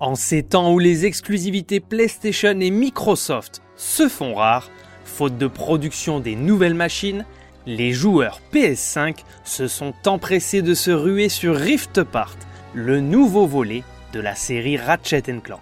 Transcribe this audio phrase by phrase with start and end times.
[0.00, 4.70] En ces temps où les exclusivités PlayStation et Microsoft se font rares,
[5.04, 7.24] faute de production des nouvelles machines,
[7.66, 12.36] les joueurs PS5 se sont empressés de se ruer sur Rift Apart,
[12.74, 13.82] le nouveau volet
[14.12, 15.60] de la série Ratchet Clank.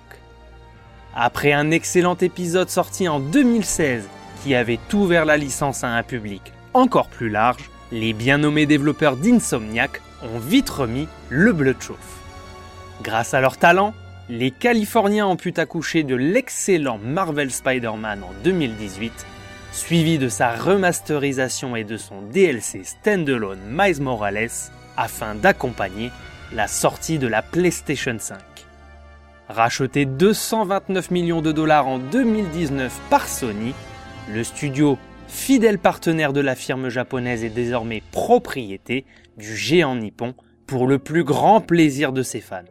[1.14, 4.06] Après un excellent épisode sorti en 2016
[4.44, 9.16] qui avait ouvert la licence à un public encore plus large, les bien nommés développeurs
[9.16, 12.20] d'Insomniac ont vite remis le bleu chauffe.
[13.02, 13.94] Grâce à leur talent,
[14.28, 19.12] les Californiens ont pu accoucher de l'excellent Marvel Spider-Man en 2018,
[19.70, 24.50] suivi de sa remasterisation et de son DLC standalone Miles Morales,
[24.96, 26.10] afin d'accompagner
[26.52, 28.38] la sortie de la PlayStation 5.
[29.48, 33.74] Racheté 229 millions de dollars en 2019 par Sony,
[34.32, 39.04] le studio, fidèle partenaire de la firme japonaise, est désormais propriété
[39.36, 40.34] du géant nippon
[40.66, 42.64] pour le plus grand plaisir de ses fans.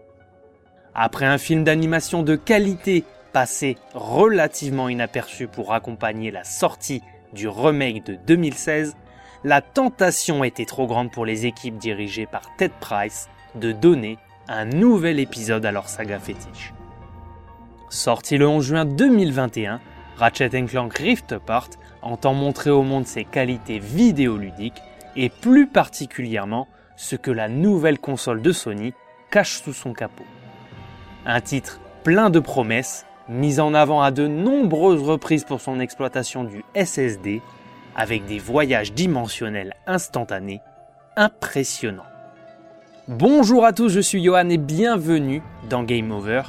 [0.96, 3.04] Après un film d'animation de qualité
[3.34, 8.96] passé relativement inaperçu pour accompagner la sortie du remake de 2016,
[9.44, 14.64] la tentation était trop grande pour les équipes dirigées par Ted Price de donner un
[14.64, 16.74] nouvel épisode à leur saga fétiche.
[17.90, 19.82] Sorti le 11 juin 2021,
[20.16, 24.82] Ratchet Clank Rift Apart entend montrer au monde ses qualités vidéoludiques
[25.18, 28.94] et plus particulièrement ce que la nouvelle console de Sony
[29.30, 30.24] cache sous son capot.
[31.28, 36.44] Un titre plein de promesses, mis en avant à de nombreuses reprises pour son exploitation
[36.44, 37.42] du SSD,
[37.96, 40.62] avec des voyages dimensionnels instantanés,
[41.16, 42.06] impressionnants.
[43.08, 46.44] Bonjour à tous, je suis Johan et bienvenue dans Game Over,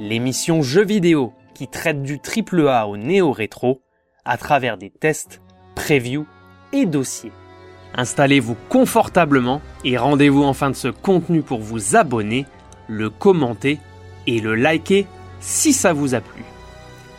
[0.00, 3.80] l'émission jeux vidéo qui traite du AAA au néo-rétro
[4.24, 5.40] à travers des tests,
[5.76, 6.26] previews
[6.72, 7.32] et dossiers.
[7.94, 12.44] Installez-vous confortablement et rendez-vous en fin de ce contenu pour vous abonner,
[12.88, 13.78] le commenter
[14.26, 15.06] et le liker
[15.40, 16.44] si ça vous a plu.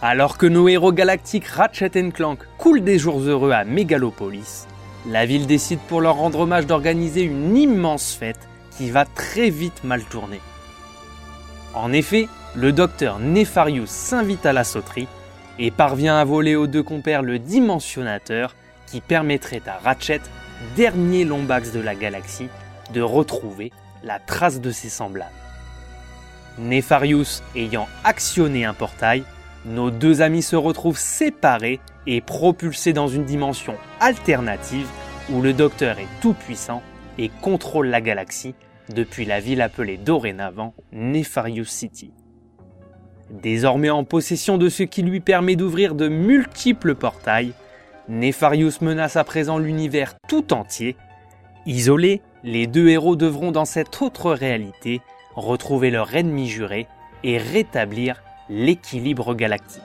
[0.02, 4.67] Alors que nos héros galactiques Ratchet Clank coulent des jours heureux à Megalopolis,
[5.09, 9.83] la ville décide pour leur rendre hommage d'organiser une immense fête qui va très vite
[9.83, 10.42] mal tourner.
[11.73, 15.08] En effet, le docteur Nefarius s'invite à la sauterie
[15.60, 18.55] et parvient à voler aux deux compères le dimensionnateur
[18.86, 20.21] qui permettrait à Ratchet,
[20.76, 22.49] dernier Lombax de la galaxie,
[22.93, 23.71] de retrouver
[24.04, 25.31] la trace de ses semblables.
[26.57, 29.23] Nefarius ayant actionné un portail,
[29.65, 34.87] nos deux amis se retrouvent séparés et propulsés dans une dimension alternative
[35.31, 36.81] où le docteur est tout puissant
[37.17, 38.55] et contrôle la galaxie
[38.89, 42.11] depuis la ville appelée dorénavant Nefarius City.
[43.29, 47.53] Désormais en possession de ce qui lui permet d'ouvrir de multiples portails,
[48.07, 50.95] Nefarius menace à présent l'univers tout entier.
[51.65, 55.01] Isolés, les deux héros devront dans cette autre réalité
[55.37, 56.87] retrouver leur ennemi juré
[57.23, 59.83] et rétablir l'équilibre galactique.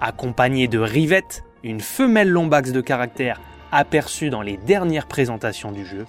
[0.00, 3.40] Accompagné de Rivette, une femelle lombax de caractère
[3.72, 6.06] aperçue dans les dernières présentations du jeu,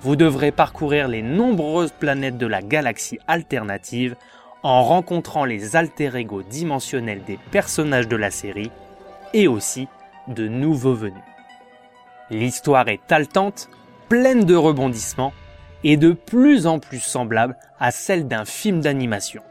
[0.00, 4.16] vous devrez parcourir les nombreuses planètes de la galaxie alternative
[4.62, 8.70] en rencontrant les alter ego dimensionnels des personnages de la série
[9.34, 9.88] et aussi
[10.28, 11.22] de nouveaux venus.
[12.30, 13.68] L'histoire est haletante,
[14.08, 15.32] pleine de rebondissements
[15.84, 19.42] et de plus en plus semblable à celle d'un film d'animation.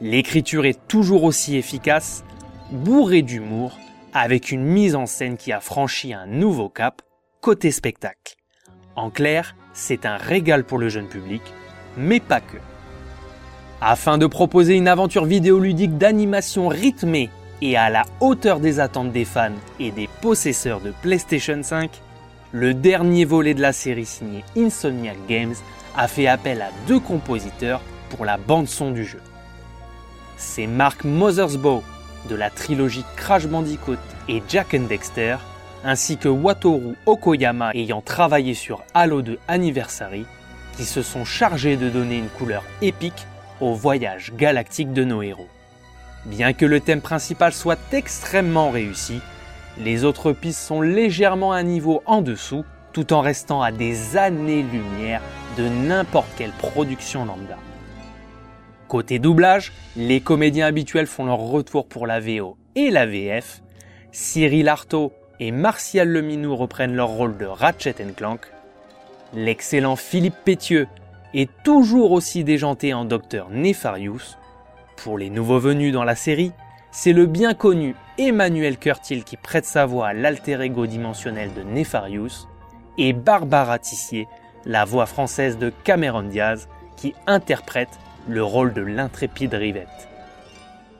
[0.00, 2.24] L'écriture est toujours aussi efficace,
[2.70, 3.78] bourrée d'humour,
[4.12, 7.02] avec une mise en scène qui a franchi un nouveau cap
[7.40, 8.36] côté spectacle.
[8.94, 11.42] En clair, c'est un régal pour le jeune public,
[11.96, 12.56] mais pas que.
[13.80, 17.30] Afin de proposer une aventure vidéoludique d'animation rythmée
[17.60, 21.90] et à la hauteur des attentes des fans et des possesseurs de PlayStation 5,
[22.56, 25.54] le dernier volet de la série signé Insomniac Games
[25.94, 29.20] a fait appel à deux compositeurs pour la bande-son du jeu.
[30.38, 31.82] C'est Mark Mothersbaugh
[32.30, 33.98] de la trilogie Crash Bandicoot
[34.30, 35.36] et Jack Dexter,
[35.84, 40.24] ainsi que Watoru Okoyama ayant travaillé sur Halo 2 Anniversary,
[40.78, 43.26] qui se sont chargés de donner une couleur épique
[43.60, 45.48] au voyage galactique de nos héros.
[46.24, 49.20] Bien que le thème principal soit extrêmement réussi,
[49.78, 55.20] les autres pistes sont légèrement à niveau en dessous, tout en restant à des années-lumière
[55.58, 57.58] de n'importe quelle production lambda.
[58.88, 63.62] Côté doublage, les comédiens habituels font leur retour pour la VO et la VF.
[64.12, 68.40] Cyril Artaud et Martial Leminou reprennent leur rôle de Ratchet Clank.
[69.34, 70.86] L'excellent Philippe Pétieux
[71.34, 74.38] est toujours aussi déjanté en Docteur Nefarius.
[74.96, 76.52] Pour les nouveaux venus dans la série,
[76.98, 81.62] c'est le bien connu Emmanuel Curtil qui prête sa voix à l'alter ego dimensionnel de
[81.62, 82.48] Nefarius
[82.96, 84.26] et Barbara Tissier,
[84.64, 87.90] la voix française de Cameron Diaz, qui interprète
[88.26, 90.08] le rôle de l'intrépide Rivette.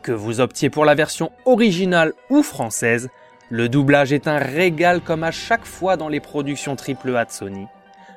[0.03, 3.09] Que vous optiez pour la version originale ou française,
[3.49, 7.67] le doublage est un régal comme à chaque fois dans les productions AAA de Sony.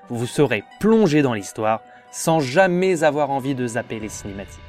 [0.09, 1.79] Vous serez plongé dans l'histoire
[2.11, 4.68] sans jamais avoir envie de zapper les cinématiques.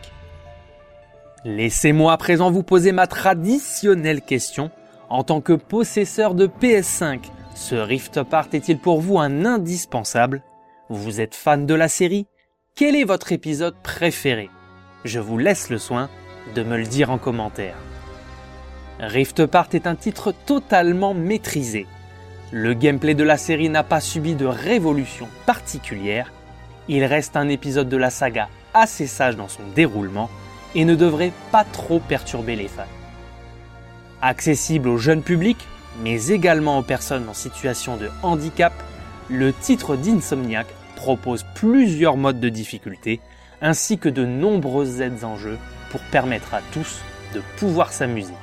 [1.47, 4.71] Laissez-moi à présent vous poser ma traditionnelle question.
[5.09, 7.21] En tant que possesseur de PS5,
[7.55, 10.43] ce Rift Apart est-il pour vous un indispensable?
[10.91, 12.27] Vous êtes fan de la série?
[12.75, 14.51] Quel est votre épisode préféré?
[15.07, 16.11] Je vous laisse le soin
[16.55, 17.77] de me le dire en commentaire.
[18.99, 21.87] Rift Apart est un titre totalement maîtrisé.
[22.53, 26.33] Le gameplay de la série n'a pas subi de révolution particulière.
[26.87, 30.29] Il reste un épisode de la saga assez sage dans son déroulement
[30.75, 32.83] et ne devrait pas trop perturber les fans.
[34.23, 35.57] Accessible au jeune public,
[36.03, 38.73] mais également aux personnes en situation de handicap,
[39.29, 43.21] le titre d'Insomniac propose plusieurs modes de difficulté
[43.63, 45.59] ainsi que de nombreuses aides en jeu
[45.91, 47.01] pour permettre à tous
[47.35, 48.35] de pouvoir s'amuser.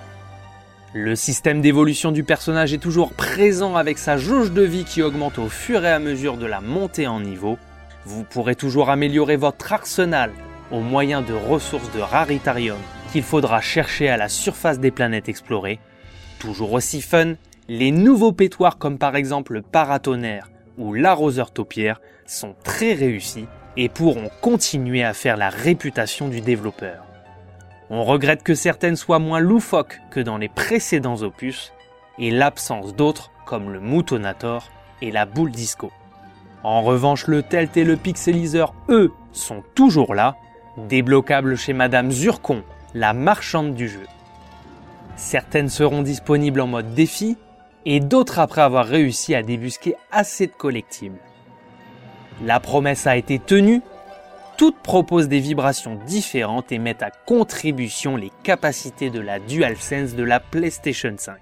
[0.94, 5.38] Le système d'évolution du personnage est toujours présent avec sa jauge de vie qui augmente
[5.38, 7.58] au fur et à mesure de la montée en niveau.
[8.06, 10.32] Vous pourrez toujours améliorer votre arsenal
[10.72, 12.78] au moyen de ressources de raritarium
[13.12, 15.80] qu'il faudra chercher à la surface des planètes explorées.
[16.40, 17.34] Toujours aussi fun,
[17.68, 23.48] les nouveaux pétoires comme par exemple le paratonnerre ou l'arroseur taupière sont très réussis
[23.78, 27.04] et pourront continuer à faire la réputation du développeur.
[27.90, 31.72] On regrette que certaines soient moins loufoques que dans les précédents opus
[32.20, 34.70] et l'absence d'autres comme le Moutonator
[35.02, 35.92] et la boule disco.
[36.64, 40.36] En revanche, le Telt et le Pixeliseur, eux, sont toujours là
[40.78, 42.64] débloquable chez Madame Zurcon,
[42.94, 44.06] la marchande du jeu.
[45.16, 47.38] Certaines seront disponibles en mode défi
[47.86, 51.20] et d'autres après avoir réussi à débusquer assez de collectibles.
[52.44, 53.82] La promesse a été tenue,
[54.58, 60.24] toutes proposent des vibrations différentes et mettent à contribution les capacités de la DualSense de
[60.24, 61.38] la PlayStation 5.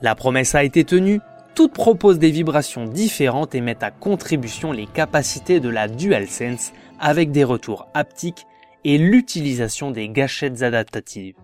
[0.00, 1.20] La promesse a été tenue,
[1.60, 7.32] toutes proposent des vibrations différentes et mettent à contribution les capacités de la DualSense avec
[7.32, 8.46] des retours haptiques
[8.84, 11.34] et l'utilisation des gâchettes adaptatives.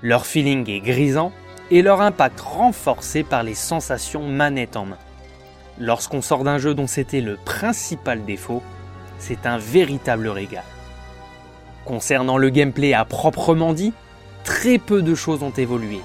[0.00, 1.32] Leur feeling est grisant
[1.72, 4.98] et leur impact renforcé par les sensations manette en main.
[5.80, 8.62] Lorsqu'on sort d'un jeu dont c'était le principal défaut,
[9.18, 10.62] c'est un véritable régal.
[11.84, 13.92] Concernant le gameplay à proprement dit,
[14.44, 15.98] très peu de choses ont évolué.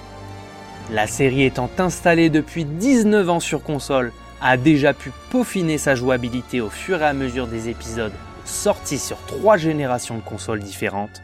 [0.92, 6.62] La série étant installée depuis 19 ans sur console a déjà pu peaufiner sa jouabilité
[6.62, 8.14] au fur et à mesure des épisodes
[8.44, 11.22] sortis sur trois générations de consoles différentes.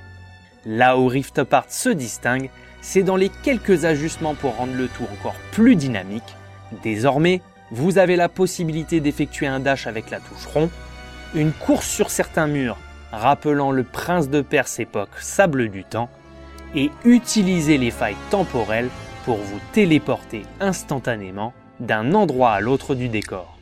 [0.67, 2.51] Là où Rift Apart se distingue,
[2.81, 6.35] c'est dans les quelques ajustements pour rendre le tout encore plus dynamique.
[6.83, 7.41] Désormais,
[7.71, 10.69] vous avez la possibilité d'effectuer un dash avec la touche rond,
[11.33, 12.77] une course sur certains murs
[13.11, 16.09] rappelant le prince de Perse époque sable du temps,
[16.75, 18.89] et utiliser les failles temporelles
[19.25, 23.57] pour vous téléporter instantanément d'un endroit à l'autre du décor.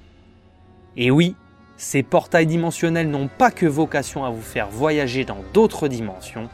[0.98, 1.36] Et oui,
[1.77, 6.50] ces portails dimensionnels n'ont pas que vocation à vous faire voyager dans d'autres dimensions,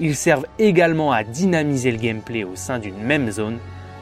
[0.00, 3.58] ils servent également à dynamiser le gameplay au sein d'une même zone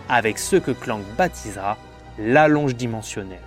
[0.08, 1.76] avec ce que Clank baptisera
[2.18, 3.38] l'allonge dimensionnelle.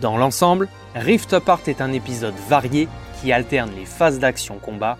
[0.00, 2.88] Dans l'ensemble, Rift Apart est un épisode varié
[3.20, 4.96] qui alterne les phases d'action-combat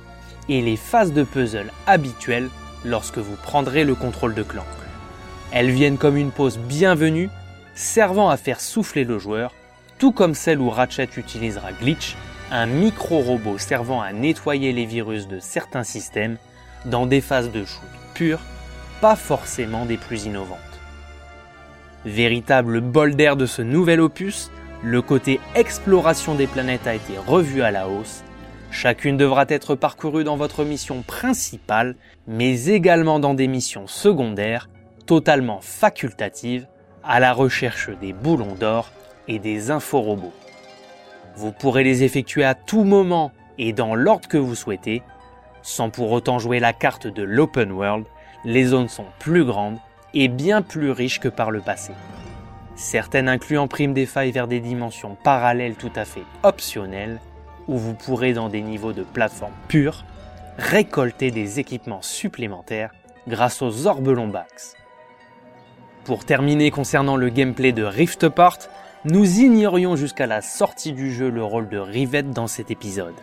[0.49, 2.49] et les phases de puzzle habituelles
[2.85, 4.67] lorsque vous prendrez le contrôle de Clank.
[5.53, 7.29] Elles viennent comme une pause bienvenue,
[7.75, 9.53] servant à faire souffler le joueur,
[9.99, 12.17] tout comme celle où Ratchet utilisera Glitch,
[12.51, 16.37] un micro-robot servant à nettoyer les virus de certains systèmes
[16.85, 18.41] dans des phases de shoot pures,
[19.01, 20.59] pas forcément des plus innovantes.
[22.05, 24.51] Véritable bol d'air de ce nouvel opus,
[24.83, 28.25] le côté exploration des planètes a été revu à la hausse.
[28.73, 31.95] Chacune devra être parcourue dans votre mission principale,
[32.27, 34.71] mais également dans des missions secondaires
[35.05, 36.67] totalement facultative
[37.05, 38.91] à la recherche des boulons d'or
[39.29, 40.33] et des inforobots.
[41.37, 45.03] Vous pourrez les effectuer à tout moment et dans l'ordre que vous souhaitez.
[45.61, 48.07] Sans pour autant jouer la carte de l'open world,
[48.45, 49.79] les zones sont plus grandes
[50.15, 51.93] et bien plus riches que par le passé.
[52.75, 57.21] Certaines incluent en prime des failles vers des dimensions parallèles tout à fait optionnelles,
[57.69, 60.05] où vous pourrez dans des niveaux de plateforme pure
[60.59, 62.93] récolter des équipements supplémentaires
[63.27, 64.75] grâce aux orbes Lombax.
[66.05, 68.59] Pour terminer concernant le gameplay de Rift Apart,
[69.05, 73.15] nous ignorions jusqu'à la sortie du jeu le rôle de Rivette dans cet épisode.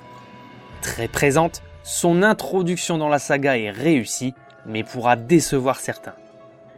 [0.81, 4.34] Très présente, son introduction dans la saga est réussie,
[4.65, 6.15] mais pourra décevoir certains.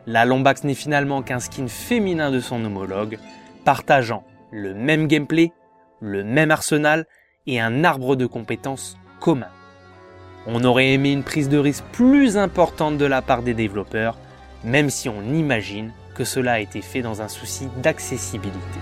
[0.07, 3.19] La Lombax n'est finalement qu'un skin féminin de son homologue,
[3.63, 5.51] partageant le même gameplay,
[5.99, 7.05] le même arsenal
[7.47, 9.49] et un arbre de compétences commun.
[10.47, 14.17] On aurait aimé une prise de risque plus importante de la part des développeurs,
[14.63, 18.79] même si on imagine que cela a été fait dans un souci d'accessibilité.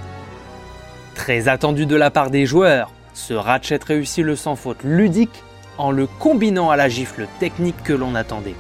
[1.16, 5.44] Très attendu de la part des joueurs, ce Ratchet réussit le sans faute ludique
[5.78, 8.56] en le combinant à la gifle technique que l'on attendait.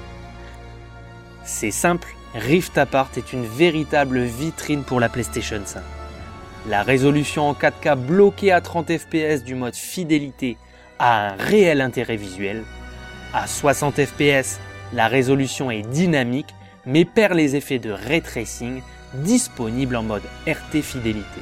[1.44, 5.82] C'est simple, Rift Apart est une véritable vitrine pour la PlayStation 5.
[6.70, 10.56] La résolution en 4K bloquée à 30 fps du mode fidélité
[11.00, 12.64] a un réel intérêt visuel.
[13.34, 14.60] À 60 fps,
[14.94, 16.54] la résolution est dynamique
[16.86, 18.84] mais perd les effets de ray tracing
[19.16, 21.42] disponibles en mode RT fidélité.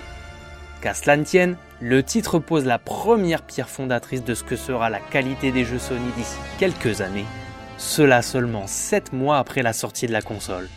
[0.81, 5.01] Qu'à cela tienne, le titre pose la première pierre fondatrice de ce que sera la
[5.01, 7.25] qualité des jeux Sony d'ici quelques années,
[7.77, 10.69] cela seulement 7 mois après la sortie de la console.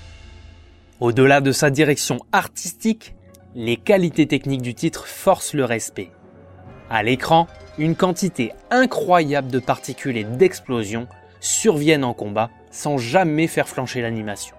[0.98, 3.14] Au-delà de sa direction artistique,
[3.54, 6.10] les qualités techniques du titre forcent le respect.
[6.88, 7.46] À l'écran,
[7.78, 11.08] une quantité incroyable de particules et d'explosions
[11.40, 14.56] surviennent en combat sans jamais faire flancher l'animation.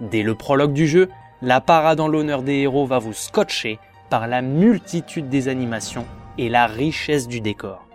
[0.00, 1.08] Dès le prologue du jeu,
[1.42, 3.78] la parade en l'honneur des héros va vous scotcher
[4.10, 6.06] par la multitude des animations
[6.38, 7.86] et la richesse du décor.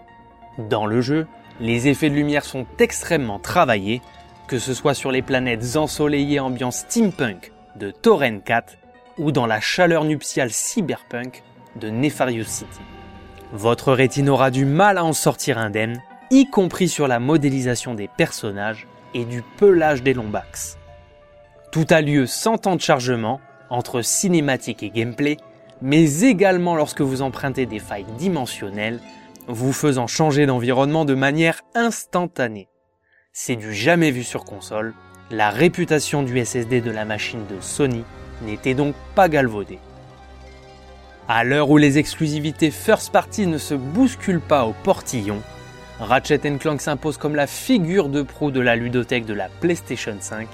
[0.57, 1.27] Dans le jeu,
[1.61, 4.01] les effets de lumière sont extrêmement travaillés,
[4.47, 8.78] que ce soit sur les planètes ensoleillées ambiance steampunk de Torren 4
[9.19, 11.43] ou dans la chaleur nuptiale cyberpunk
[11.75, 12.79] de Nefarious City.
[13.51, 18.07] Votre rétine aura du mal à en sortir indemne, y compris sur la modélisation des
[18.07, 20.77] personnages et du pelage des lombax.
[21.71, 25.37] Tout a lieu sans temps de chargement, entre cinématique et gameplay,
[25.81, 28.99] mais également lorsque vous empruntez des failles dimensionnelles,
[29.47, 32.69] vous faisant changer d'environnement de manière instantanée.
[33.33, 34.93] C'est du jamais vu sur console,
[35.31, 38.03] la réputation du SSD de la machine de Sony
[38.41, 39.79] n'était donc pas galvaudée.
[41.27, 45.41] À l'heure où les exclusivités first party ne se bousculent pas au portillon,
[45.99, 50.47] Ratchet Clank s'impose comme la figure de proue de la ludothèque de la PlayStation 5.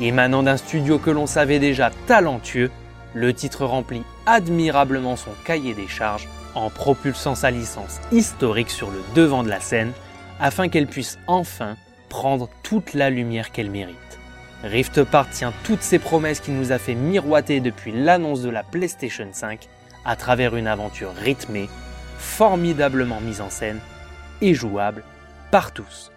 [0.00, 2.70] Émanant d'un studio que l'on savait déjà talentueux,
[3.14, 9.02] le titre remplit admirablement son cahier des charges en propulsant sa licence historique sur le
[9.14, 9.92] devant de la scène
[10.40, 11.76] afin qu'elle puisse enfin
[12.08, 13.96] prendre toute la lumière qu'elle mérite.
[14.64, 18.62] Rift Apart tient toutes ces promesses qu'il nous a fait miroiter depuis l'annonce de la
[18.62, 19.68] PlayStation 5
[20.04, 21.68] à travers une aventure rythmée,
[22.18, 23.80] formidablement mise en scène
[24.40, 25.02] et jouable
[25.50, 26.12] par tous.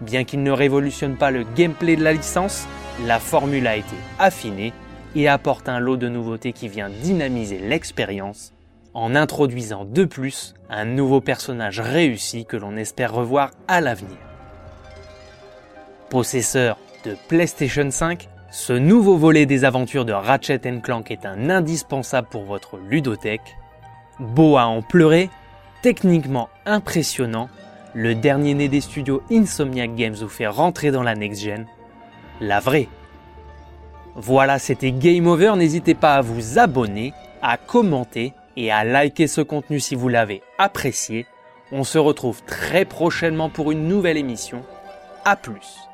[0.00, 2.66] Bien qu'il ne révolutionne pas le gameplay de la licence,
[3.06, 4.72] la formule a été affinée
[5.14, 8.52] et apporte un lot de nouveautés qui vient dynamiser l'expérience
[8.94, 14.16] en introduisant de plus un nouveau personnage réussi que l'on espère revoir à l'avenir.
[16.08, 16.78] Possesseur
[17.14, 22.78] PlayStation 5, ce nouveau volet des aventures de Ratchet Clank est un indispensable pour votre
[22.78, 23.56] ludothèque.
[24.18, 25.30] Beau à en pleurer,
[25.82, 27.48] techniquement impressionnant,
[27.94, 31.66] le dernier né des studios Insomniac Games vous fait rentrer dans la next-gen.
[32.40, 32.88] La vraie.
[34.14, 35.54] Voilà, c'était Game Over.
[35.56, 40.42] N'hésitez pas à vous abonner, à commenter et à liker ce contenu si vous l'avez
[40.58, 41.26] apprécié.
[41.72, 44.62] On se retrouve très prochainement pour une nouvelle émission.
[45.24, 45.85] A plus